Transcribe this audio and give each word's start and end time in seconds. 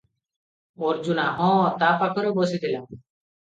ଅର୍ଜୁନା- 0.87 1.27
"ହଁ, 1.43 1.51
ତା 1.85 1.93
ପାଖରେ 2.03 2.35
ବସିଥିଲେ।" 2.41 2.85